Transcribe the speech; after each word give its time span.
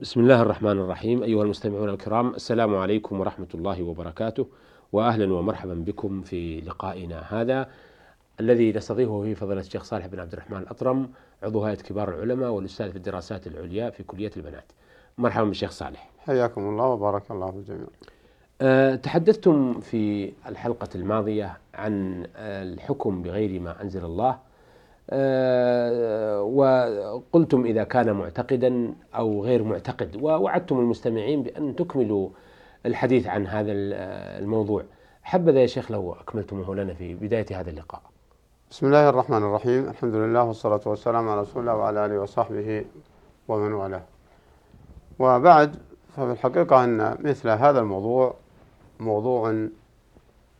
بسم 0.00 0.20
الله 0.20 0.42
الرحمن 0.42 0.70
الرحيم 0.70 1.22
أيها 1.22 1.42
المستمعون 1.42 1.88
الكرام 1.88 2.34
السلام 2.34 2.76
عليكم 2.76 3.20
ورحمة 3.20 3.46
الله 3.54 3.82
وبركاته 3.82 4.46
وأهلا 4.92 5.32
ومرحبا 5.34 5.74
بكم 5.74 6.22
في 6.22 6.60
لقائنا 6.60 7.24
هذا 7.28 7.68
الذي 8.40 8.72
نستضيفه 8.72 9.22
فيه 9.22 9.34
فضيلة 9.34 9.60
الشيخ 9.60 9.82
صالح 9.84 10.06
بن 10.06 10.20
عبد 10.20 10.32
الرحمن 10.32 10.58
الأطرم 10.58 11.08
عضو 11.42 11.64
هيئة 11.64 11.76
كبار 11.76 12.08
العلماء 12.08 12.50
والأستاذ 12.50 12.90
في 12.90 12.96
الدراسات 12.96 13.46
العليا 13.46 13.90
في 13.90 14.02
كلية 14.02 14.30
البنات. 14.36 14.72
مرحبا 15.18 15.44
بالشيخ 15.46 15.70
صالح. 15.70 16.10
حياكم 16.18 16.60
الله 16.68 16.84
وبارك 16.86 17.30
الله 17.30 17.50
في 17.50 17.56
الجميع 17.56 17.86
أه 18.60 18.94
تحدثتم 18.94 19.80
في 19.80 20.32
الحلقة 20.46 20.88
الماضية 20.94 21.58
عن 21.74 22.26
الحكم 22.36 23.22
بغير 23.22 23.60
ما 23.60 23.82
أنزل 23.82 24.04
الله 24.04 24.38
وقلتم 26.42 27.64
إذا 27.64 27.84
كان 27.84 28.12
معتقدا 28.12 28.94
أو 29.14 29.44
غير 29.44 29.62
معتقد 29.62 30.16
ووعدتم 30.22 30.78
المستمعين 30.78 31.42
بأن 31.42 31.76
تكملوا 31.76 32.28
الحديث 32.86 33.26
عن 33.26 33.46
هذا 33.46 33.72
الموضوع. 33.72 34.84
حبذا 35.22 35.60
يا 35.60 35.66
شيخ 35.66 35.90
لو 35.90 36.12
أكملتموه 36.12 36.76
لنا 36.76 36.94
في 36.94 37.14
بداية 37.14 37.60
هذا 37.60 37.70
اللقاء. 37.70 38.02
بسم 38.70 38.86
الله 38.86 39.08
الرحمن 39.08 39.36
الرحيم. 39.36 39.88
الحمد 39.88 40.14
لله 40.14 40.44
والصلاة 40.44 40.80
والسلام 40.86 41.28
على 41.28 41.40
رسول 41.40 41.62
الله 41.62 41.74
وعلى 41.74 42.06
آله 42.06 42.20
وصحبه 42.20 42.84
ومن 43.48 43.72
والاه. 43.72 44.02
وبعد 45.18 45.76
ففي 46.16 46.32
الحقيقة 46.32 46.84
أن 46.84 47.16
مثل 47.20 47.48
هذا 47.48 47.80
الموضوع 47.80 48.34
موضوع 49.00 49.66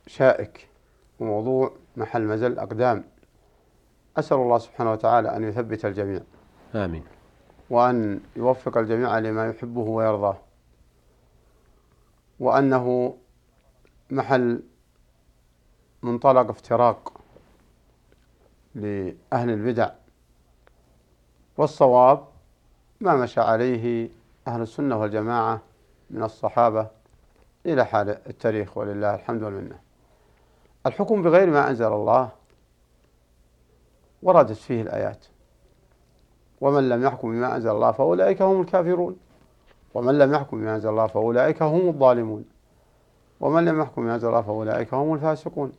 شائك 0.07 0.69
وموضوع 1.21 1.73
محل 1.97 2.23
مزل 2.23 2.59
أقدام. 2.59 3.05
أسأل 4.19 4.37
الله 4.37 4.59
سبحانه 4.59 4.93
وتعالى 4.93 5.37
أن 5.37 5.45
يثبت 5.45 5.85
الجميع. 5.85 6.21
آمين. 6.75 7.05
وأن 7.71 8.21
يوفق 8.37 8.79
الجميع 8.79 9.19
لما 9.19 9.49
يحبه 9.49 9.81
ويرضاه. 9.81 10.37
وأنه 12.41 13.17
محل 14.11 14.63
منطلق 16.03 16.51
افتراق 16.51 17.13
لأهل 18.75 19.51
البدع. 19.51 19.91
والصواب 21.57 22.25
ما 23.01 23.17
مشى 23.17 23.41
عليه 23.41 24.09
أهل 24.49 24.63
السنة 24.63 25.01
والجماعة 25.01 25.61
من 26.11 26.23
الصحابة 26.23 26.89
إلى 27.67 27.85
حال 27.85 28.09
التاريخ 28.09 28.79
ولله 28.79 29.15
الحمد 29.15 29.43
والمنة. 29.43 29.79
الحكم 30.87 31.23
بغير 31.23 31.51
ما 31.51 31.71
أنزل 31.71 31.93
الله 31.93 32.38
وردت 34.23 34.53
فيه 34.53 34.83
الآيات. 34.83 35.25
ومن 36.61 36.89
لم 36.89 37.03
يحكم 37.03 37.31
بما 37.31 37.57
أنزل 37.57 37.71
الله 37.71 37.93
فأولئك 37.93 38.43
هم 38.43 38.61
الكافرون. 38.61 39.17
ومن 39.95 40.19
لم 40.19 40.35
يحكم 40.35 40.61
بما 40.61 40.75
أنزل 40.75 40.89
الله 40.89 41.07
فأولئك 41.07 41.63
هم 41.63 41.89
الظالمون. 41.89 42.45
ومن 43.41 43.65
لم 43.65 43.81
يحكم 43.81 44.03
بما 44.03 44.15
أنزل 44.15 44.29
الله 44.29 44.43
فأولئك 44.43 44.95
هم 44.95 45.15
الفاسقون. 45.15 45.73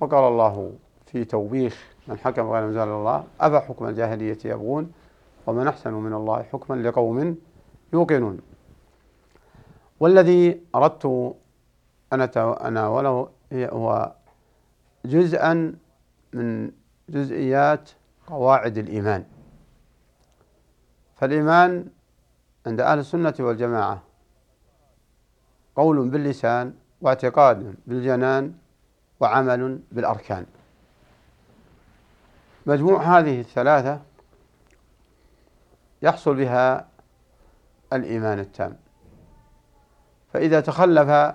وقال 0.00 0.24
الله 0.24 0.72
في 1.06 1.24
توبيخ 1.24 1.94
من 2.08 2.18
حكم 2.18 2.50
غير 2.50 2.62
ما 2.62 2.68
أنزل 2.68 2.80
الله 2.80 3.24
أفا 3.40 3.60
حكم 3.60 3.86
الجاهلية 3.86 4.38
يبغون؟ 4.44 4.92
ومن 5.46 5.66
أحسن 5.66 5.92
من 5.94 6.12
الله 6.12 6.42
حكما 6.42 6.76
لقوم 6.76 7.36
يوقنون. 7.92 8.40
والذي 10.00 10.60
أردت 10.74 11.34
أن 12.12 12.20
أتناوله 12.20 13.28
هو 13.52 14.12
جزءا 15.04 15.74
من 16.32 16.70
جزئيات 17.10 17.90
قواعد 18.26 18.78
الإيمان. 18.78 19.24
فالإيمان 21.16 21.86
عند 22.66 22.80
أهل 22.80 22.98
السنة 22.98 23.34
والجماعة 23.40 24.02
قول 25.76 26.08
باللسان 26.08 26.74
واعتقاد 27.00 27.74
بالجنان 27.86 28.54
وعمل 29.20 29.80
بالأركان. 29.92 30.46
مجموع 32.66 33.18
هذه 33.18 33.40
الثلاثة 33.40 34.00
يحصل 36.02 36.34
بها 36.34 36.88
الإيمان 37.92 38.38
التام. 38.38 38.76
فإذا 40.32 40.60
تخلف 40.60 41.34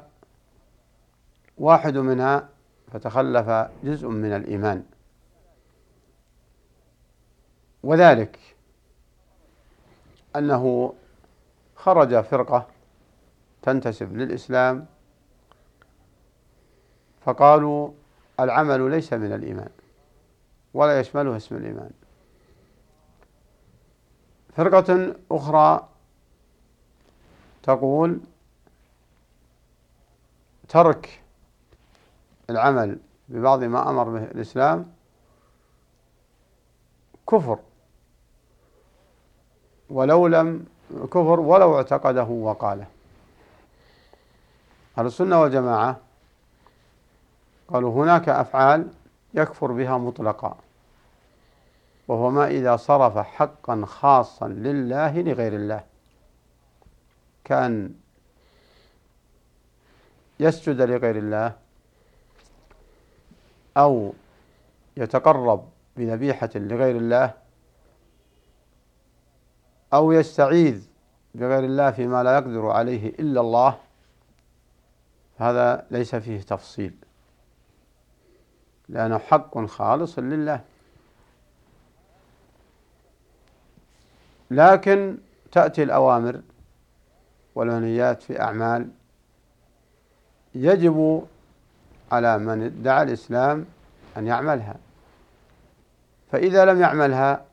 واحد 1.57 1.97
منها 1.97 2.49
فتخلف 2.91 3.49
جزء 3.83 4.07
من 4.07 4.33
الإيمان. 4.33 4.83
وذلك 7.85 8.39
أنه 10.35 10.93
خرج 11.75 12.21
فرقة 12.21 12.67
تنتسب 13.61 14.17
للإسلام 14.17 14.85
فقالوا 17.25 17.91
العمل 18.39 18.91
ليس 18.91 19.13
من 19.13 19.33
الإيمان 19.33 19.69
ولا 20.73 20.99
يشمله 20.99 21.37
اسم 21.37 21.55
الإيمان. 21.55 21.91
فرقة 24.55 25.15
أخرى 25.31 25.89
تقول 27.63 28.19
ترك 30.69 31.21
العمل 32.49 32.99
ببعض 33.29 33.63
ما 33.63 33.89
أمر 33.89 34.09
به 34.09 34.23
الإسلام 34.23 34.91
كفر. 37.29 37.59
ولو 39.95 40.27
لم 40.27 40.65
كفر 40.91 41.39
ولو 41.39 41.77
اعتقده 41.77 42.23
وقاله. 42.23 42.87
أهل 44.97 45.05
السنة 45.05 45.41
والجماعة 45.41 45.99
قالوا 47.67 48.03
هناك 48.03 48.29
أفعال 48.29 48.87
يكفر 49.33 49.71
بها 49.71 49.97
مطلقا 49.97 50.57
وهو 52.07 52.29
ما 52.29 52.47
إذا 52.47 52.75
صرف 52.75 53.17
حقا 53.17 53.85
خاصا 53.85 54.47
لله 54.47 55.21
لغير 55.21 55.53
الله. 55.55 55.83
كان 57.43 57.93
يسجد 60.39 60.81
لغير 60.81 61.17
الله 61.17 61.53
أو 63.77 64.13
يتقرب 64.97 65.69
بذبيحة 65.97 66.49
لغير 66.55 66.95
الله 66.95 67.44
أو 69.95 70.11
يستعيذ 70.11 70.87
بغير 71.35 71.63
الله 71.63 71.91
فيما 71.91 72.23
لا 72.23 72.33
يقدر 72.33 72.69
عليه 72.69 73.09
إلا 73.09 73.41
الله 73.41 73.77
هذا 75.37 75.85
ليس 75.91 76.15
فيه 76.15 76.41
تفصيل. 76.41 76.93
لأنه 78.89 79.17
حق 79.17 79.65
خالص 79.65 80.19
لله. 80.19 80.61
لكن 84.51 85.17
تأتي 85.51 85.83
الأوامر 85.83 86.41
والمنهيات 87.55 88.23
في 88.23 88.41
أعمال 88.41 88.89
يجب 90.55 91.27
على 92.11 92.37
من 92.37 92.63
ادعى 92.63 93.03
الإسلام 93.03 93.65
أن 94.17 94.27
يعملها. 94.27 94.75
فإذا 96.31 96.65
لم 96.65 96.81
يعملها 96.81 97.44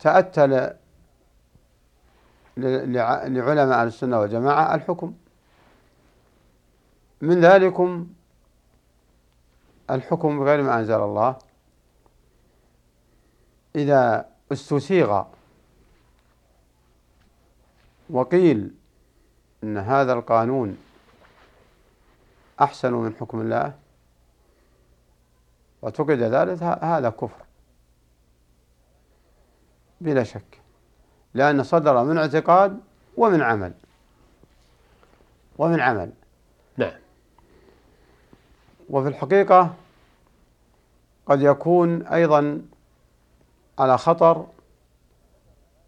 تأتى 0.00 0.46
لعلماء 2.56 3.84
السنة 3.84 4.20
والجماعة 4.20 4.74
الحكم. 4.74 5.14
من 7.20 7.40
ذلكم 7.40 8.08
الحكم 9.90 10.38
بغير 10.40 10.62
ما 10.62 10.78
أنزل 10.78 11.00
الله. 11.00 11.36
إذا 13.76 14.28
استسيغ 14.52 15.24
وقيل 18.10 18.74
أن 19.64 19.78
هذا 19.78 20.12
القانون 20.12 20.78
أحسن 22.60 22.92
من 22.92 23.14
حكم 23.14 23.40
الله 23.40 23.74
وتقد 25.82 26.10
ذلك 26.10 26.62
هذا 26.62 27.10
كفر. 27.10 27.47
بلا 30.00 30.24
شك. 30.24 30.60
لأن 31.34 31.62
صدر 31.62 32.04
من 32.04 32.18
اعتقاد 32.18 32.80
ومن 33.16 33.42
عمل. 33.42 33.72
ومن 35.58 35.80
عمل. 35.80 36.12
نعم. 36.76 36.98
وفي 38.90 39.08
الحقيقة 39.08 39.74
قد 41.26 41.42
يكون 41.42 42.06
أيضا 42.06 42.62
على 43.78 43.98
خطر 43.98 44.46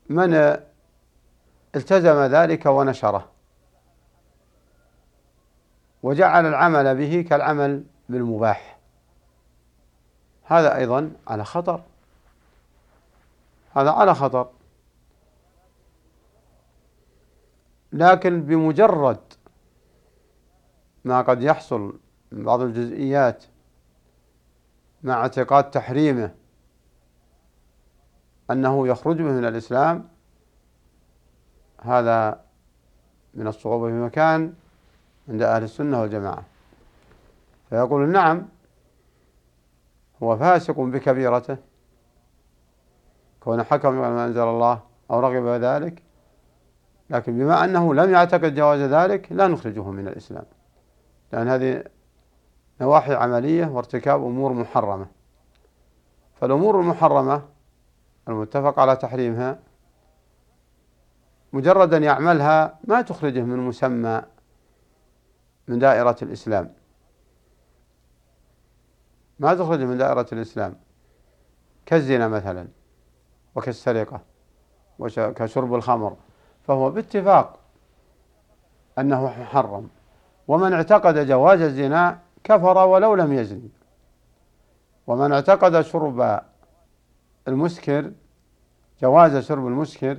من 0.09 0.35
التزم 1.77 2.21
ذلك 2.21 2.67
ونشره. 2.67 3.29
وجعل 6.03 6.47
العمل 6.47 6.97
به 6.97 7.27
كالعمل 7.31 7.85
بالمباح. 8.09 8.79
هذا 10.45 10.77
أيضا 10.77 11.13
على 11.29 11.45
خطر. 11.45 11.83
هذا 13.71 13.91
على 13.91 14.15
خطر. 14.15 14.51
لكن 17.93 18.43
بمجرد 18.43 19.21
ما 21.05 21.23
قد 21.23 21.43
يحصل 21.43 21.99
من 22.33 22.45
بعض 22.45 22.61
الجزئيات 22.61 23.45
مع 25.03 25.15
اعتقاد 25.15 25.71
تحريمه 25.71 26.35
أنه 28.51 28.89
يخرج 28.89 29.21
من 29.21 29.45
الإسلام 29.45 30.09
هذا 31.81 32.45
من 33.35 33.47
الصعوبة 33.47 33.87
في 33.89 33.95
مكان 33.95 34.55
عند 35.29 35.43
أهل 35.43 35.63
السنة 35.63 36.01
والجماعة. 36.01 36.45
فيقول 37.71 38.09
نعم 38.09 38.49
هو 40.23 40.37
فاسق 40.37 40.81
بكبيرته. 40.81 41.57
كون 43.41 43.63
حكم 43.63 43.91
بما 43.91 44.25
أنزل 44.25 44.43
الله 44.43 44.83
أو 45.11 45.21
رغب 45.21 45.47
ذلك 45.47 46.03
لكن 47.11 47.39
بما 47.39 47.65
أنه 47.65 47.95
لم 47.95 48.11
يعتقد 48.11 48.55
جواز 48.55 48.81
ذلك 48.81 49.33
لا 49.33 49.49
نخرجه 49.49 49.91
من 49.91 50.09
الإسلام. 50.09 50.45
لأن 51.33 51.49
هذه 51.49 51.85
نواحي 52.81 53.15
عملية 53.15 53.67
وارتكاب 53.67 54.25
أمور 54.25 54.53
محرمة. 54.53 55.07
فالأمور 56.35 56.81
المحرمة 56.81 57.43
المتفق 58.29 58.79
على 58.79 58.97
تحريمها 58.97 59.59
مجرد 61.53 61.95
أن 61.95 62.03
يعملها 62.03 62.79
ما 62.85 63.03
تخرجه 63.03 63.41
من 63.41 63.57
مسمى 63.57 64.23
من 65.69 65.79
دائرة 65.79 66.17
الإسلام. 66.23 66.75
ما 69.39 69.55
تخرجه 69.55 69.85
من 69.85 69.99
دائرة 69.99 70.27
الإسلام. 70.33 70.77
كالزنا 71.87 72.29
مثلا. 72.29 72.80
وكالسرقة 73.55 74.21
وكشرب 74.99 75.75
الخمر. 75.75 76.17
فهو 76.67 76.91
باتفاق 76.91 77.59
أنه 78.99 79.41
محرم 79.41 79.89
ومن 80.49 80.73
اعتقد 80.73 81.27
جواز 81.27 81.61
الزنا 81.61 82.19
كفر 82.45 82.79
ولو 82.79 83.15
لم 83.15 83.33
يزني 83.33 83.69
ومن 85.07 85.33
اعتقد 85.33 85.81
شرب 85.81 86.41
المسكر 87.49 88.13
جواز 89.03 89.37
شرب 89.37 89.67
المسكر 89.67 90.19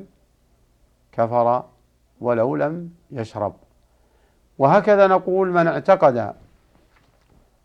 كفر 1.11 1.63
ولو 2.21 2.55
لم 2.55 2.89
يشرب. 3.11 3.53
وهكذا 4.57 5.07
نقول 5.07 5.51
من 5.51 5.67
اعتقد 5.67 6.35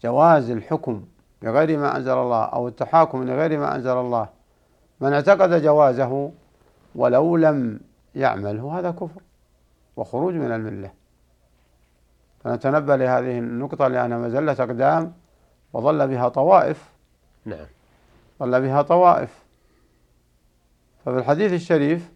جواز 0.03 0.51
الحكم 0.51 1.05
بغير 1.43 1.79
ما 1.79 1.97
أنزل 1.97 2.19
الله 2.19 2.45
أو 2.45 2.69
التحاكم 2.69 3.25
لغير 3.25 3.59
ما 3.59 3.75
أنزل 3.75 3.97
الله 3.97 4.29
من 5.00 5.12
اعتقد 5.12 5.62
جوازه 5.62 6.31
ولو 6.94 7.37
لم 7.37 7.81
يعمله 8.14 8.78
هذا 8.78 8.90
كفر 8.90 9.20
وخروج 9.96 10.34
من 10.34 10.52
الملة. 10.52 10.90
فنتنبه 12.44 12.96
لهذه 12.96 13.38
النقطة 13.38 13.88
لأنها 13.88 14.19
مزلة 14.19 14.52
أقدام 14.52 15.12
وظل 15.72 16.08
بها 16.08 16.28
طوائف. 16.28 16.90
نعم. 17.44 17.66
ظل 18.38 18.60
بها 18.60 18.82
طوائف. 18.82 19.44
ففي 21.04 21.19
الحديث 21.19 21.52
الشريف 21.52 22.10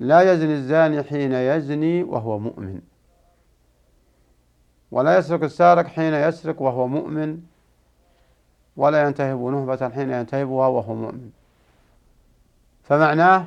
لا 0.00 0.32
يزني 0.32 0.54
الزاني 0.54 1.02
حين 1.02 1.32
يزني 1.32 2.02
وهو 2.02 2.38
مؤمن. 2.38 2.80
ولا 4.90 5.18
يسرق 5.18 5.42
السارق 5.42 5.86
حين 5.86 6.14
يسرق 6.14 6.62
وهو 6.62 6.86
مؤمن. 6.86 7.40
ولا 8.76 9.06
ينتهب 9.06 9.40
نهبة 9.40 9.88
حين 9.88 10.10
ينتهبها 10.10 10.66
وهو 10.66 10.94
مؤمن. 10.94 11.30
فمعناه 12.90 13.46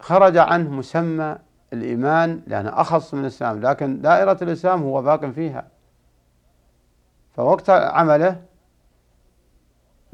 خرج 0.00 0.36
عنه 0.36 0.70
مسمى 0.70 1.36
الإيمان 1.72 2.42
لأنه 2.46 2.80
أخص 2.80 3.14
من 3.14 3.20
الإسلام 3.20 3.60
لكن 3.60 4.00
دائرة 4.00 4.38
الإسلام 4.42 4.82
هو 4.82 5.02
باق 5.02 5.26
فيها. 5.26 5.68
فوقت 7.36 7.70
عمله 7.70 8.42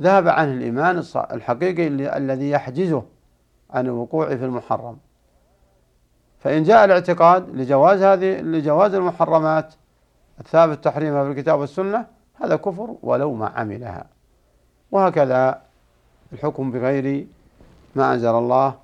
ذهب 0.01 0.29
عنه 0.29 0.53
الإيمان 0.53 1.03
الحقيقي 1.17 1.87
الذي 2.17 2.51
يحجزه 2.51 3.03
عن 3.71 3.87
الوقوع 3.87 4.37
في 4.37 4.45
المحرم. 4.45 4.99
فإن 6.39 6.63
جاء 6.63 6.85
الاعتقاد 6.85 7.57
لجواز 7.57 8.03
هذه 8.03 8.41
لجواز 8.41 8.95
المحرمات 8.95 9.75
الثابت 10.41 10.85
تحريمها 10.85 11.25
في 11.25 11.31
الكتاب 11.31 11.59
والسنة 11.59 12.07
هذا 12.35 12.57
كفر 12.57 12.97
ولو 13.03 13.35
ما 13.35 13.49
عملها. 13.49 14.07
وهكذا 14.91 15.72
الحكم 16.33 16.71
بغير 16.71 17.27
ما 17.95 18.15
أنزل 18.15 18.29
الله 18.29 18.75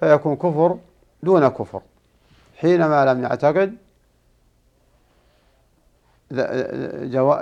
فيكون 0.00 0.36
كفر 0.36 0.78
دون 1.22 1.48
كفر. 1.48 1.82
حينما 2.58 3.04
لم 3.04 3.22
يعتقد 3.22 3.76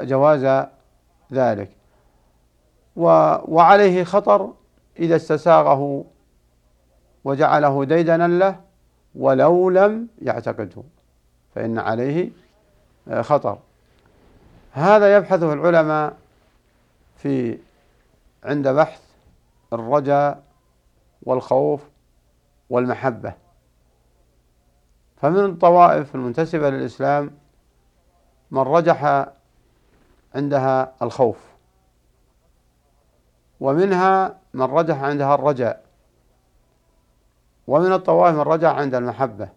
جواز 0.03 0.67
ذلك. 1.33 1.71
وعليه 2.97 4.05
خطر 4.05 4.53
إذا 4.99 5.17
استساغه 5.17 6.05
وجعله 7.25 7.85
ديدنا 7.85 8.29
له 8.29 8.61
ولو 9.15 9.71
لم 9.71 10.09
يعتقده 10.23 10.83
فإن 11.55 11.79
عليه 11.79 12.31
خطر. 13.21 13.59
هذا 14.73 15.17
يبحثه 15.17 15.53
العلماء 15.53 16.17
في 17.17 17.59
عند 18.45 18.69
بحث 18.69 19.10
الرجاء 19.73 20.43
والخوف 21.23 21.91
والمحبة. 22.71 23.35
فمن 25.17 25.45
الطوائف 25.45 26.15
المنتسبة 26.15 26.71
للإسلام 26.71 27.31
من 28.51 28.63
رجح 28.63 29.27
عندها 30.35 30.95
الخوف 31.03 31.51
ومنها 33.61 34.39
من 34.55 34.63
رجح 34.63 35.03
عندها 35.03 35.35
الرجاء 35.35 35.85
ومن 37.67 37.93
الطوائف 37.93 38.35
من 38.35 38.41
رجح 38.41 38.69
عند 38.69 38.95
المحبة. 38.95 39.49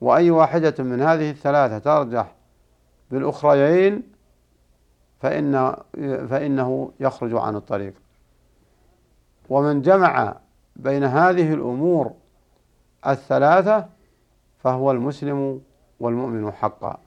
وأي 0.00 0.30
واحدة 0.30 0.84
من 0.84 1.02
هذه 1.02 1.30
الثلاثة 1.30 1.78
ترجح 1.78 2.34
بالأخريين 3.10 4.12
فإن 5.20 5.76
فإنه 6.28 6.92
يخرج 7.00 7.34
عن 7.34 7.56
الطريق. 7.56 8.03
ومن 9.48 9.82
جمع 9.82 10.36
بين 10.76 11.04
هذه 11.04 11.54
الأمور 11.54 12.12
الثلاثة 13.06 13.88
فهو 14.58 14.90
المسلم 14.90 15.60
والمؤمن 16.00 16.52
حقا. 16.52 16.98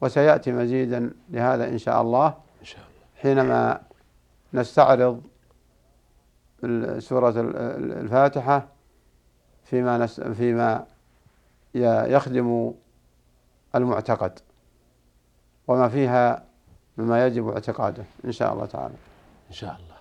وسيأتي 0.00 0.52
مزيدا 0.52 1.10
لهذا 1.30 1.68
إن 1.68 1.78
شاء 1.78 2.02
الله 2.02 2.26
إن 2.60 2.64
شاء 2.64 2.80
الله. 2.80 3.22
حينما 3.22 3.80
نستعرض 4.54 5.22
سورة 6.98 7.34
الفاتحة 7.36 8.68
فيما 9.64 9.98
نس 9.98 10.20
فيما 10.20 10.86
يخدم 11.74 12.72
المعتقد 13.74 14.38
وما 15.68 15.88
فيها 15.88 16.44
مما 16.98 17.26
يجب 17.26 17.48
اعتقاده 17.48 18.04
إن 18.24 18.32
شاء 18.32 18.52
الله 18.52 18.66
تعالى. 18.66 18.94
إن 19.48 19.54
شاء 19.54 19.70
الله. 19.70 19.97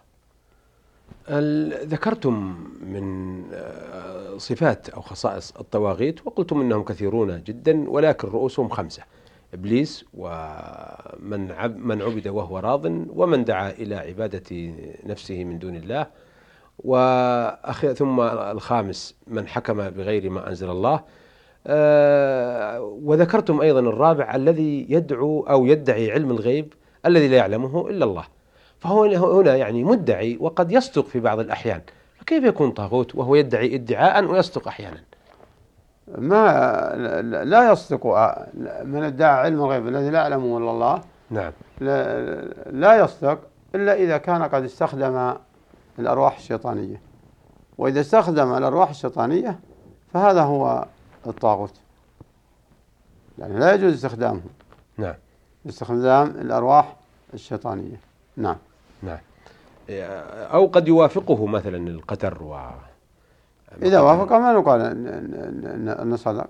ذكرتم 1.86 2.58
من 2.82 3.44
آه، 3.54 4.38
صفات 4.38 4.90
أو 4.90 5.02
خصائص 5.02 5.54
الطواغيت 5.60 6.28
وقلتم 6.28 6.62
إنهم 6.62 6.84
كثيرون 6.84 7.44
جدا 7.44 7.90
ولكن 7.90 8.28
رؤوسهم 8.28 8.70
خمسة 8.70 9.04
إبليس 9.54 10.06
ومن 10.14 11.52
عب 11.52 11.78
من 11.78 12.02
عبد 12.02 12.28
وهو 12.28 12.60
راض 12.60 12.86
ومن 13.10 13.44
دعا 13.44 13.70
إلى 13.70 13.96
عبادة 13.96 14.74
نفسه 15.06 15.44
من 15.44 15.60
دون 15.60 15.76
الله 15.76 16.08
وأخي 16.80 17.94
ثم 17.94 18.20
الخامس 18.22 19.16
من 19.28 19.48
حكم 19.48 19.90
بغير 19.90 20.30
ما 20.30 20.50
أنزل 20.50 20.70
الله 20.70 21.04
آه، 21.68 22.82
وذكرتم 22.82 23.62
أيضا 23.62 23.80
الرابع 23.80 24.36
الذي 24.36 24.86
يدعو 24.90 25.42
أو 25.42 25.66
يدعي 25.66 26.12
علم 26.12 26.32
الغيب 26.32 26.74
الذي 27.06 27.28
لا 27.28 27.38
يعلمه 27.38 27.90
إلا 27.90 28.06
الله. 28.06 28.37
فهو 28.80 29.04
هنا 29.04 29.56
يعني 29.56 29.84
مدعي 29.84 30.38
وقد 30.40 30.72
يصدق 30.72 31.06
في 31.06 31.20
بعض 31.20 31.40
الأحيان. 31.40 31.82
فكيف 32.20 32.44
يكون 32.44 32.72
طاغوت 32.72 33.16
وهو 33.16 33.36
يدعي 33.36 33.76
ادعاء 33.76 34.26
ويصدق 34.26 34.68
أحيانا؟ 34.68 35.04
ما 36.18 37.44
لا 37.46 37.72
يصدق 37.72 38.06
من 38.84 39.04
ادعى 39.04 39.40
علم 39.40 39.64
الغيب 39.64 39.88
الذي 39.88 40.10
لا 40.10 40.20
يعلمه 40.20 40.58
إلا 40.58 40.72
الله. 40.72 41.02
نعم. 41.30 41.52
لا, 41.82 42.42
لا 42.72 43.04
يصدق 43.04 43.40
إلا 43.76 43.94
إذا 43.94 44.18
كان 44.18 44.44
قد 44.44 44.64
استخدم 44.64 45.34
الأرواح 46.00 46.38
الشيطانية. 46.38 47.02
وإذا 47.78 48.02
استخدم 48.02 48.54
الأرواح 48.54 48.90
الشيطانية 48.90 49.60
فهذا 50.14 50.42
هو 50.42 50.86
الطاغوت. 51.28 51.74
يعني 53.40 53.60
لا 53.60 53.74
يجوز 53.74 53.94
استخدامه. 53.94 54.42
نعم. 54.98 55.16
استخدام 55.70 56.28
الأرواح 56.28 56.96
الشيطانية. 57.34 58.00
نعم. 58.38 58.58
نعم. 59.02 59.20
أو 60.54 60.66
قد 60.66 60.88
يوافقه 60.88 61.46
مثلا 61.46 61.78
القدر 61.78 62.44
و 62.44 62.60
إذا 63.82 64.00
وافق 64.00 64.34
ما 64.34 64.54
نقال 64.54 64.82
أن 66.02 66.18
صدق 66.18 66.48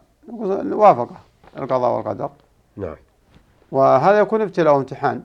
وافق 0.73 1.09
القضاء 1.57 1.97
والقدر. 1.97 2.29
نعم. 2.77 2.95
وهذا 3.71 4.19
يكون 4.19 4.41
ابتلاء 4.41 4.73
وامتحان. 4.73 5.23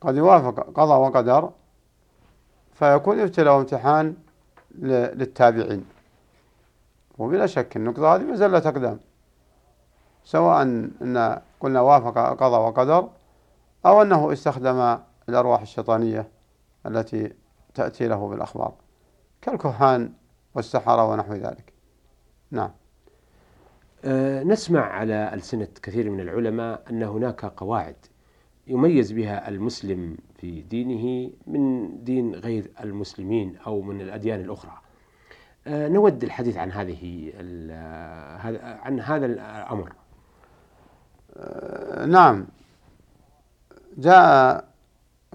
قد 0.00 0.16
يوافق 0.16 0.60
قضاء 0.60 0.98
وقدر 0.98 1.50
فيكون 2.74 3.20
ابتلاء 3.20 3.54
وامتحان 3.54 4.16
للتابعين. 4.78 5.84
وبلا 7.18 7.46
شك 7.46 7.76
النقطة 7.76 8.14
هذه 8.14 8.22
مزلة 8.22 8.58
أقدام. 8.58 8.98
سواء 10.24 10.62
أن 10.62 11.40
قلنا 11.60 11.80
وافق 11.80 12.18
قضاء 12.18 12.60
وقدر 12.60 13.08
أو 13.86 14.02
أنه 14.02 14.32
استخدم 14.32 14.98
الأرواح 15.28 15.60
الشيطانية 15.60 16.28
التي 16.86 17.32
تأتي 17.74 18.08
له 18.08 18.28
بالأخبار 18.28 18.74
كالكهان 19.42 20.12
والسحرة 20.54 21.10
ونحو 21.10 21.34
ذلك. 21.34 21.72
نعم. 22.50 22.70
أه 24.04 24.42
نسمع 24.42 24.80
على 24.80 25.34
ألسنة 25.34 25.68
كثير 25.82 26.10
من 26.10 26.20
العلماء 26.20 26.82
أن 26.90 27.02
هناك 27.02 27.44
قواعد 27.44 27.96
يميز 28.66 29.12
بها 29.12 29.48
المسلم 29.48 30.16
في 30.36 30.62
دينه 30.62 31.30
من 31.46 32.04
دين 32.04 32.34
غير 32.34 32.70
المسلمين 32.80 33.56
أو 33.66 33.82
من 33.82 34.00
الأديان 34.00 34.40
الأخرى. 34.40 34.78
أه 35.66 35.88
نود 35.88 36.24
الحديث 36.24 36.56
عن 36.56 36.72
هذه 36.72 37.32
عن 38.82 39.00
هذا 39.00 39.26
الأمر. 39.26 39.92
نعم. 42.06 42.46
جاء 43.96 44.71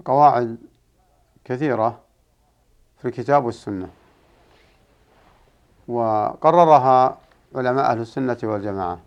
قواعد 0.04 0.58
كثيرة 1.44 2.00
في 2.98 3.08
الكتاب 3.08 3.44
والسنة. 3.44 3.90
وقررها 5.88 7.18
علماء 7.54 7.90
أهل 7.90 8.00
السنة 8.00 8.38
والجماعة. 8.42 9.00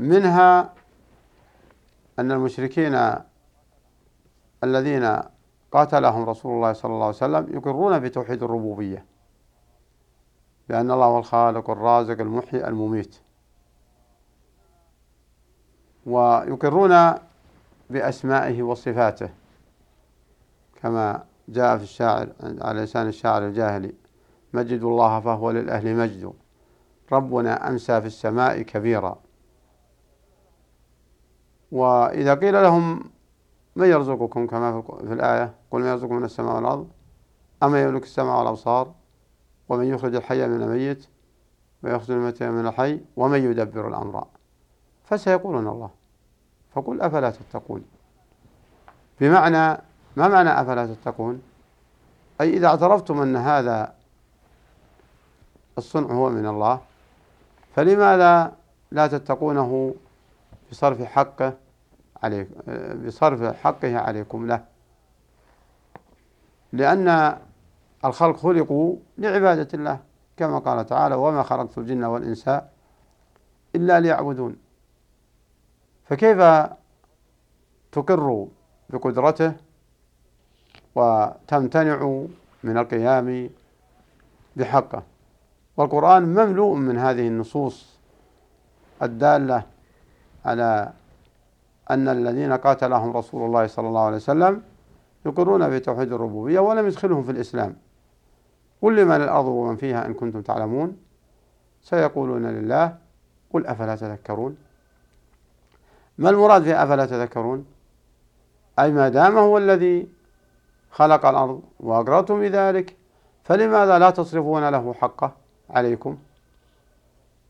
منها 0.00 0.72
أن 2.18 2.32
المشركين 2.32 3.14
الذين 4.64 5.22
قاتلهم 5.72 6.28
رسول 6.28 6.52
الله 6.52 6.72
صلى 6.72 6.92
الله 6.92 7.06
عليه 7.06 7.16
وسلم 7.16 7.56
يقرون 7.56 7.98
بتوحيد 7.98 8.42
الربوبية. 8.42 9.04
بأن 10.68 10.90
الله 10.90 11.06
هو 11.06 11.18
الخالق 11.18 11.70
الرازق 11.70 12.20
المحيي 12.20 12.68
المميت. 12.68 13.20
ويقرون 16.06 17.14
بأسمائه 17.90 18.62
وصفاته 18.62 19.30
كما 20.82 21.24
جاء 21.48 21.76
في 21.76 21.82
الشاعر 21.82 22.28
على 22.42 22.80
لسان 22.80 23.06
الشاعر 23.08 23.46
الجاهلي 23.46 23.92
مجد 24.52 24.82
الله 24.82 25.20
فهو 25.20 25.50
للأهل 25.50 25.96
مجد 25.96 26.32
ربنا 27.12 27.68
أمسى 27.68 28.00
في 28.00 28.06
السماء 28.06 28.62
كبيرا. 28.62 29.18
وإذا 31.72 32.34
قيل 32.34 32.62
لهم 32.62 33.10
من 33.76 33.86
يرزقكم 33.86 34.46
كما 34.46 34.82
في 34.82 35.12
الآية؟ 35.12 35.54
قل 35.70 35.80
من 35.80 35.86
يرزقكم 35.86 36.14
من 36.14 36.24
السماء 36.24 36.56
والأرض 36.56 36.88
أما 37.62 37.82
يملك 37.82 38.02
السماء 38.02 38.38
والأبصار 38.38 38.94
ومن 39.68 39.84
يخرج 39.84 40.14
الحي 40.14 40.48
من 40.48 40.62
الميت 40.62 41.06
ويخرج 41.82 42.10
الميت 42.10 42.42
من 42.42 42.66
الحي 42.66 43.00
ومن 43.16 43.50
يدبر 43.50 43.88
الأمر. 43.88 44.26
فسيقولون 45.04 45.68
الله. 45.68 45.99
فقل 46.72 47.00
أفلا 47.00 47.30
تتقون. 47.30 47.84
بمعنى 49.20 49.82
ما 50.16 50.28
معنى 50.28 50.60
أفلا 50.60 50.86
تتقون؟ 50.86 51.42
أي 52.40 52.56
إذا 52.56 52.66
اعترفتم 52.66 53.20
أن 53.20 53.36
هذا 53.36 53.94
الصنع 55.78 56.14
هو 56.14 56.30
من 56.30 56.46
الله 56.46 56.80
فلماذا 57.74 58.52
لا 58.90 59.06
تتقونه 59.06 59.94
بصرف 60.70 61.02
حقه 61.02 61.54
عليكم 62.22 62.54
بصرف 63.06 63.42
حقه 63.42 63.98
عليكم 63.98 64.46
له. 64.46 64.64
لأن 66.72 67.38
الخلق 68.04 68.36
خلقوا 68.36 68.96
لعبادة 69.18 69.68
الله 69.74 69.98
كما 70.36 70.58
قال 70.58 70.86
تعالى 70.86 71.14
وما 71.14 71.42
خلقت 71.42 71.78
الجن 71.78 72.04
والإنس 72.04 72.48
إلا 73.74 74.00
ليعبدون. 74.00 74.56
فكيف 76.10 76.38
تقر 77.92 78.46
بقدرته 78.90 79.52
وتمتنع 80.94 82.24
من 82.64 82.78
القيام 82.78 83.50
بحقه؟ 84.56 85.02
والقرآن 85.76 86.22
مملوء 86.22 86.74
من 86.74 86.98
هذه 86.98 87.28
النصوص 87.28 87.98
الدالة 89.02 89.62
على 90.44 90.92
أن 91.90 92.08
الذين 92.08 92.52
قاتلهم 92.52 93.16
رسول 93.16 93.46
الله 93.46 93.66
صلى 93.66 93.88
الله 93.88 94.00
عليه 94.00 94.16
وسلم 94.16 94.62
يقرون 95.26 95.70
بتوحيد 95.70 96.12
الربوبية 96.12 96.60
ولم 96.60 96.86
يدخلهم 96.86 97.22
في 97.22 97.30
الإسلام. 97.30 97.76
قل 98.82 98.96
لمن 98.96 99.16
الأرض 99.16 99.46
ومن 99.46 99.76
فيها 99.76 100.06
إن 100.06 100.14
كنتم 100.14 100.42
تعلمون؟ 100.42 100.96
سيقولون 101.82 102.46
لله 102.46 102.96
قل 103.52 103.66
أفلا 103.66 103.96
تذكرون؟ 103.96 104.56
ما 106.20 106.30
المراد 106.30 106.62
في 106.62 106.82
أفلا 106.82 107.06
تذكرون؟ 107.06 107.66
أي 108.78 108.92
ما 108.92 109.08
دام 109.08 109.38
هو 109.38 109.58
الذي 109.58 110.08
خلق 110.90 111.26
الأرض 111.26 111.62
وأقررتم 111.80 112.40
بذلك 112.40 112.96
فلماذا 113.44 113.98
لا 113.98 114.10
تصرفون 114.10 114.68
له 114.68 114.94
حقه 115.00 115.32
عليكم؟ 115.70 116.18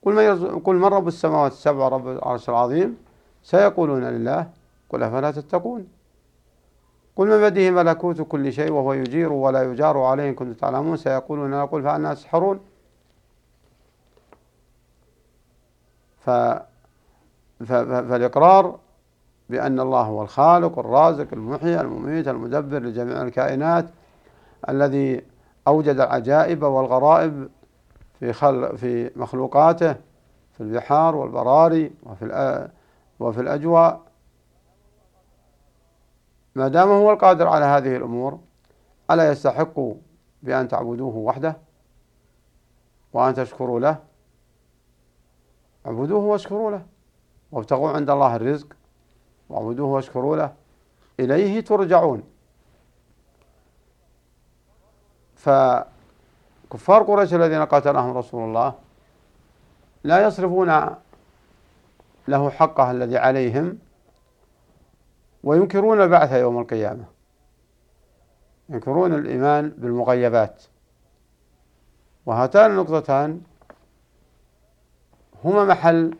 قل 0.02 0.12
من, 0.14 0.58
قل 0.58 0.74
من 0.74 0.84
رب 0.84 1.08
السماوات 1.08 1.52
السبع 1.52 1.88
رب 1.88 2.08
العرش 2.08 2.48
العظيم؟ 2.48 2.96
سيقولون 3.42 4.04
لله 4.04 4.50
قل 4.90 5.02
أفلا 5.02 5.30
تتقون؟ 5.30 5.88
قل 7.16 7.26
من 7.26 7.40
بده 7.48 7.70
ملكوت 7.70 8.20
كل 8.20 8.52
شيء 8.52 8.72
وهو 8.72 8.92
يجير 8.92 9.32
ولا 9.32 9.62
يجار 9.62 9.98
عليه 9.98 10.28
إن 10.28 10.34
كنتم 10.34 10.52
تعلمون؟ 10.52 10.96
سيقولون 10.96 11.50
لا 11.50 11.64
قل 11.64 11.82
فأنا 11.82 12.14
تسحرون. 12.14 12.60
فالإقرار 17.66 18.78
بأن 19.50 19.80
الله 19.80 20.02
هو 20.02 20.22
الخالق 20.22 20.78
الرازق 20.78 21.26
المحيي 21.32 21.80
المميت 21.80 22.28
المدبر 22.28 22.78
لجميع 22.78 23.22
الكائنات 23.22 23.86
الذي 24.68 25.22
أوجد 25.68 26.00
العجائب 26.00 26.62
والغرائب 26.62 27.48
في 28.20 28.32
خل 28.32 28.78
في 28.78 29.10
مخلوقاته 29.16 29.92
في 30.52 30.60
البحار 30.60 31.16
والبراري 31.16 31.92
وفي 32.02 32.68
وفي 33.20 33.40
الأجواء. 33.40 34.00
ما 36.54 36.68
دام 36.68 36.88
هو 36.88 37.12
القادر 37.12 37.48
على 37.48 37.64
هذه 37.64 37.96
الأمور 37.96 38.38
ألا 39.10 39.30
يستحق 39.30 39.80
بأن 40.42 40.68
تعبدوه 40.68 41.16
وحده 41.16 41.56
وأن 43.12 43.34
تشكروا 43.34 43.80
له؟ 43.80 43.98
اعبدوه 45.86 46.24
واشكروا 46.24 46.70
له. 46.70 46.82
وابتغوا 47.52 47.90
عند 47.90 48.10
الله 48.10 48.36
الرزق 48.36 48.66
واعبدوه 49.48 49.88
واشكروا 49.88 50.36
له 50.36 50.52
إليه 51.20 51.60
ترجعون. 51.60 52.22
فكفار 55.36 57.02
قريش 57.02 57.34
الذين 57.34 57.64
قاتلهم 57.64 58.16
رسول 58.16 58.44
الله 58.44 58.74
لا 60.04 60.26
يصرفون 60.26 60.96
له 62.28 62.50
حقه 62.50 62.90
الذي 62.90 63.16
عليهم 63.16 63.78
وينكرون 65.44 66.00
البعث 66.00 66.32
يوم 66.32 66.58
القيامة. 66.58 67.04
ينكرون 68.68 69.14
الإيمان 69.14 69.68
بالمغيبات. 69.68 70.62
وهاتان 72.26 72.70
النقطتان 72.70 73.40
هما 75.44 75.64
محل 75.64 76.16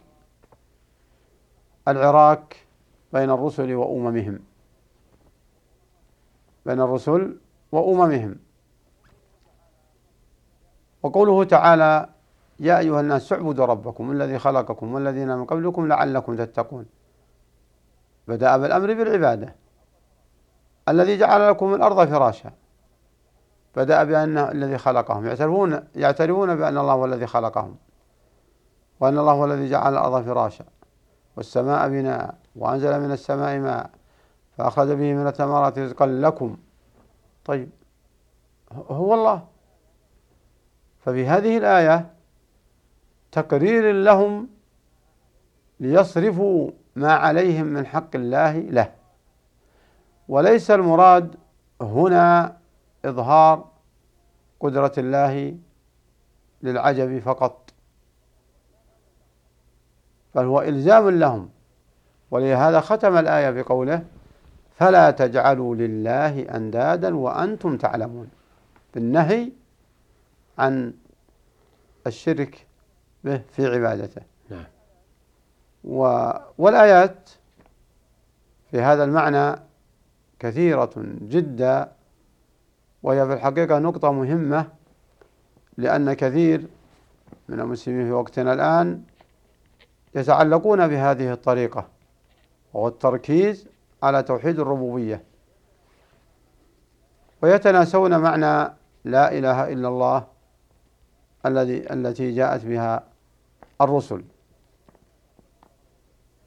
العراك 1.91 2.67
بين 3.13 3.31
الرسل 3.31 3.75
وأممهم. 3.75 4.39
بين 6.67 6.81
الرسل 6.81 7.37
وأممهم. 7.73 8.37
وقوله 11.03 11.45
تعالى 11.45 12.09
يا 12.61 12.79
أيها 12.79 13.01
الناس 13.01 13.33
اعبدوا 13.33 13.67
ربكم 13.67 14.13
الذي 14.13 14.39
خلقكم 14.39 14.95
والذين 14.95 15.29
من 15.29 15.45
قبلكم 15.45 15.89
لعلكم 15.89 16.37
تتقون. 16.37 16.87
بدأ 18.29 18.57
بالأمر 18.57 18.95
بالعبادة. 18.95 19.55
الذي 20.89 21.19
جعل 21.19 21.49
لكم 21.51 21.75
الأرض 21.75 22.09
فراشا. 22.09 22.51
بدأ 23.77 24.05
بأنه 24.05 24.51
الذي 24.51 24.79
خلقهم. 24.79 25.27
يعترفون 25.27 25.85
يعترفون 25.95 26.57
بأن 26.57 26.79
الله 26.79 26.93
هو 26.93 27.05
الذي 27.05 27.27
خلقهم. 27.27 27.77
وأن 29.01 29.19
الله 29.19 29.33
هو 29.33 29.45
الذي 29.45 29.71
جعل 29.71 29.93
الأرض 29.93 30.25
فراشا. 30.25 30.65
والسماء 31.41 31.89
بناء 31.89 32.35
وأنزل 32.57 33.01
من 33.01 33.13
السماء 33.13 33.59
ماء 33.59 33.91
فأخرج 34.57 34.89
به 34.89 35.15
من 35.15 35.27
الثمرات 35.27 35.79
رزقا 35.79 36.07
لكم. 36.07 36.57
طيب 37.45 37.71
هو 38.73 39.15
الله. 39.15 39.47
ففي 40.99 41.27
هذه 41.27 41.59
الآية 41.59 42.11
تقرير 43.33 43.93
لهم 43.93 44.49
ليصرفوا 45.81 46.71
ما 46.97 47.13
عليهم 47.13 47.67
من 47.67 47.87
حق 47.87 48.17
الله 48.17 48.59
له. 48.59 48.93
وليس 50.29 50.71
المراد 50.71 51.37
هنا 51.81 52.57
إظهار 53.05 53.69
قدرة 54.61 54.93
الله 54.99 55.57
للعجب 56.63 57.19
فقط. 57.19 57.70
بل 60.35 60.45
هو 60.45 60.61
إلزام 60.61 61.11
لهم. 61.11 61.49
ولهذا 62.31 62.81
ختم 62.81 63.17
الآية 63.17 63.51
بقوله 63.51 64.05
فلا 64.77 65.11
تجعلوا 65.11 65.75
لله 65.75 66.41
أندادا 66.57 67.17
وأنتم 67.17 67.77
تعلمون. 67.77 68.29
بالنهي 68.95 69.53
عن 70.59 70.95
الشرك 72.07 72.67
به 73.25 73.43
في 73.53 73.67
عبادته. 73.67 74.23
نعم. 74.51 74.65
والآيات 76.59 77.31
في 78.71 78.81
هذا 78.81 79.05
المعنى 79.05 79.61
كثيرة 80.39 80.91
جدا 81.29 81.93
وهي 83.03 83.27
في 83.27 83.33
الحقيقة 83.33 83.79
نقطة 83.79 84.13
مهمة 84.13 84.67
لأن 85.77 86.13
كثير 86.13 86.67
من 87.49 87.61
المسلمين 87.61 88.07
في 88.07 88.13
وقتنا 88.13 88.53
الآن 88.53 89.03
يتعلقون 90.15 90.89
بهذه 90.89 91.33
الطريقة 91.33 91.89
وهو 92.75 92.89
التركيز 92.89 93.67
على 94.03 94.23
توحيد 94.23 94.61
الربوبية. 94.61 95.23
ويتناسون 97.43 98.19
معنى 98.19 98.73
لا 99.05 99.39
إله 99.39 99.73
إلا 99.73 99.89
الله 99.89 100.27
الذي 101.47 101.93
التي 101.93 102.31
جاءت 102.33 102.65
بها 102.65 103.05
الرسل. 103.81 104.25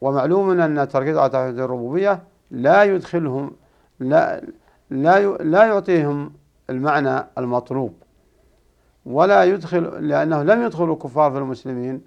ومعلوم 0.02 0.62
أن 0.62 0.80
التركيز 0.80 1.18
على 1.18 1.30
توحيد 1.30 1.60
الربوبية 1.60 2.24
لا 2.52 2.84
يدخلهم 2.84 3.52
لا 4.00 4.42
لا 4.90 5.38
لا 5.38 5.66
يعطيهم 5.66 6.34
المعنى 6.70 7.26
المطلوب 7.38 7.94
ولا 9.06 9.44
يدخل 9.44 10.08
لأنه 10.08 10.44
لم 10.44 10.66
يدخل 10.66 10.92
الكفار 10.92 11.32
في 11.32 11.38
المسلمين 11.38 12.02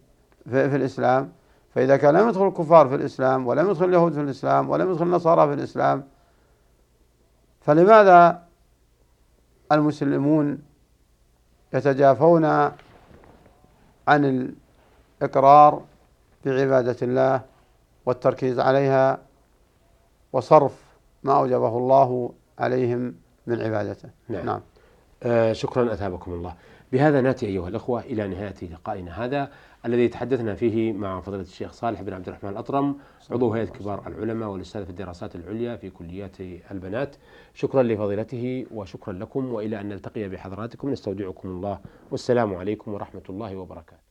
في, 0.45 0.71
في 0.71 0.77
الإسلام 0.77 1.33
فإذا 1.76 1.97
كان 1.97 2.14
لم 2.14 2.28
يدخل 2.28 2.47
الكفار 2.47 2.88
في 2.88 2.95
الإسلام 2.95 3.47
ولم 3.47 3.71
يدخل 3.71 3.85
اليهود 3.85 4.12
في 4.12 4.21
الإسلام 4.21 4.71
ولم 4.71 4.90
يدخل 4.90 5.04
النصارى 5.04 5.47
في 5.49 5.54
الإسلام 5.54 6.04
فلماذا 7.61 8.42
المسلمون 9.73 10.62
يتجافون 11.75 12.45
عن 14.09 14.54
الإقرار 15.23 15.83
بعبادة 16.45 16.97
الله 17.02 17.40
والتركيز 18.06 18.61
عليها 18.61 19.18
وصرف 20.33 20.85
ما 21.23 21.38
أوجبه 21.38 21.78
الله 21.78 22.33
عليهم 22.59 23.14
من 23.47 23.61
عبادته؟ 23.61 24.09
نعم, 24.28 24.47
نعم. 24.47 24.61
آه 25.23 25.52
شكرا 25.52 25.92
أثابكم 25.92 26.33
الله. 26.33 26.54
بهذا 26.92 27.21
نأتي 27.21 27.47
أيها 27.47 27.68
الأخوة 27.68 28.00
إلى 28.00 28.28
نهاية 28.28 28.71
لقائنا 28.73 29.25
هذا. 29.25 29.50
الذي 29.87 30.09
تحدثنا 30.09 30.55
فيه 30.55 30.93
مع 30.93 31.21
فضيلة 31.21 31.43
الشيخ 31.43 31.73
صالح 31.73 32.02
بن 32.02 32.12
عبد 32.12 32.28
الرحمن 32.28 32.50
الأطرم 32.50 32.97
عضو 33.31 33.52
هيئة 33.52 33.64
كبار 33.64 34.07
العلماء 34.07 34.49
والأستاذ 34.49 34.85
في 34.85 34.90
الدراسات 34.90 35.37
العليا 35.37 35.76
في 35.76 35.90
كليات 35.90 36.40
البنات. 36.71 37.16
شكرا 37.55 37.83
لفضيلته 37.83 38.66
وشكرا 38.75 39.12
لكم 39.12 39.52
وإلى 39.52 39.81
أن 39.81 39.88
نلتقي 39.88 40.28
بحضراتكم. 40.28 40.90
نستودعكم 40.90 41.49
الله. 41.49 41.81
والسلام 42.11 42.55
عليكم 42.55 42.95
ورحمة 42.95 43.23
الله 43.30 43.56
وبركاته. 43.56 44.05